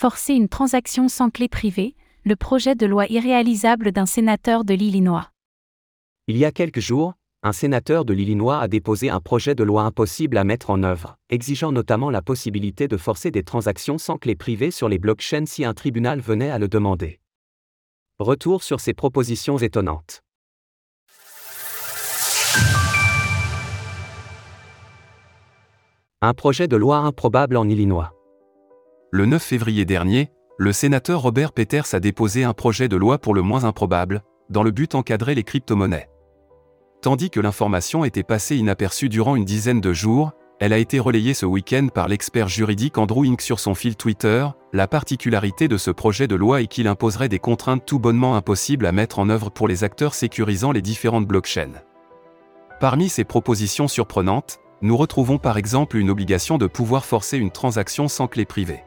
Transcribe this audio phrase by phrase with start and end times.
[0.00, 5.32] Forcer une transaction sans clé privée, le projet de loi irréalisable d'un sénateur de l'Illinois.
[6.28, 9.82] Il y a quelques jours, un sénateur de l'Illinois a déposé un projet de loi
[9.82, 14.36] impossible à mettre en œuvre, exigeant notamment la possibilité de forcer des transactions sans clé
[14.36, 17.18] privée sur les blockchains si un tribunal venait à le demander.
[18.20, 20.22] Retour sur ces propositions étonnantes.
[26.20, 28.14] Un projet de loi improbable en Illinois.
[29.10, 33.34] Le 9 février dernier, le sénateur Robert Peters a déposé un projet de loi pour
[33.34, 36.10] le moins improbable, dans le but d'encadrer les crypto-monnaies.
[37.00, 41.32] Tandis que l'information était passée inaperçue durant une dizaine de jours, elle a été relayée
[41.32, 43.40] ce week-end par l'expert juridique Andrew Inc.
[43.40, 44.46] sur son fil Twitter.
[44.74, 48.84] La particularité de ce projet de loi est qu'il imposerait des contraintes tout bonnement impossibles
[48.84, 51.80] à mettre en œuvre pour les acteurs sécurisant les différentes blockchains.
[52.78, 58.06] Parmi ces propositions surprenantes, nous retrouvons par exemple une obligation de pouvoir forcer une transaction
[58.06, 58.82] sans clé privée.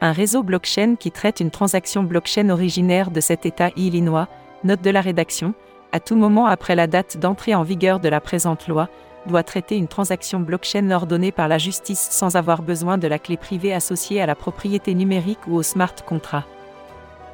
[0.00, 4.28] Un réseau blockchain qui traite une transaction blockchain originaire de cet État Illinois,
[4.62, 5.54] note de la rédaction,
[5.90, 8.88] à tout moment après la date d'entrée en vigueur de la présente loi,
[9.26, 13.36] doit traiter une transaction blockchain ordonnée par la justice sans avoir besoin de la clé
[13.36, 16.46] privée associée à la propriété numérique ou au smart contract.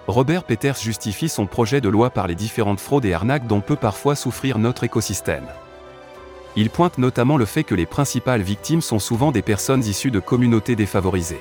[0.06, 3.76] Robert Peters justifie son projet de loi par les différentes fraudes et arnaques dont peut
[3.76, 5.46] parfois souffrir notre écosystème.
[6.56, 10.20] Il pointe notamment le fait que les principales victimes sont souvent des personnes issues de
[10.20, 11.40] communautés défavorisées.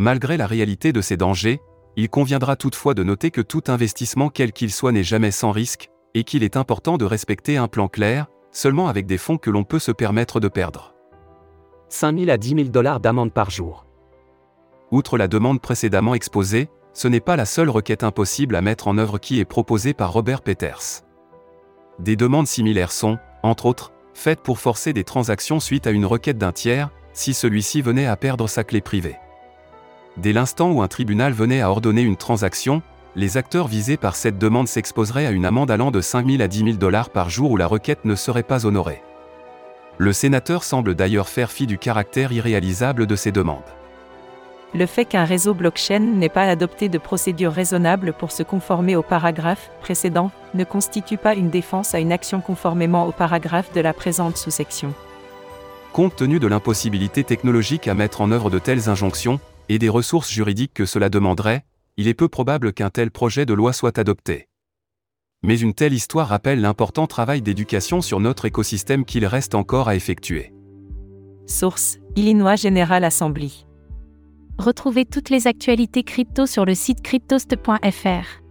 [0.00, 1.60] Malgré la réalité de ces dangers,
[1.94, 5.90] il conviendra toutefois de noter que tout investissement quel qu'il soit n'est jamais sans risque,
[6.14, 9.62] et qu'il est important de respecter un plan clair, seulement avec des fonds que l'on
[9.62, 10.94] peut se permettre de perdre.
[11.90, 13.84] 5 000 à 10 000 dollars d'amende par jour.
[14.90, 18.96] Outre la demande précédemment exposée, ce n'est pas la seule requête impossible à mettre en
[18.96, 21.02] œuvre qui est proposée par Robert Peters.
[21.98, 26.38] Des demandes similaires sont, entre autres, faites pour forcer des transactions suite à une requête
[26.38, 29.18] d'un tiers, si celui-ci venait à perdre sa clé privée.
[30.16, 32.82] Dès l'instant où un tribunal venait à ordonner une transaction,
[33.16, 36.48] les acteurs visés par cette demande s'exposeraient à une amende allant de 5 000 à
[36.48, 39.02] 10 000 dollars par jour où la requête ne serait pas honorée.
[39.98, 43.58] Le sénateur semble d'ailleurs faire fi du caractère irréalisable de ces demandes.
[44.72, 49.02] Le fait qu'un réseau blockchain n'ait pas adopté de procédure raisonnable pour se conformer au
[49.02, 53.92] paragraphe précédent ne constitue pas une défense à une action conformément au paragraphe de la
[53.92, 54.94] présente sous-section.
[55.92, 59.40] Compte tenu de l'impossibilité technologique à mettre en œuvre de telles injonctions,
[59.70, 61.64] et des ressources juridiques que cela demanderait,
[61.96, 64.48] il est peu probable qu'un tel projet de loi soit adopté.
[65.44, 69.94] Mais une telle histoire rappelle l'important travail d'éducation sur notre écosystème qu'il reste encore à
[69.94, 70.52] effectuer.
[71.46, 73.64] Source Illinois General Assembly.
[74.58, 78.42] Retrouvez toutes les actualités crypto sur le site cryptost.fr.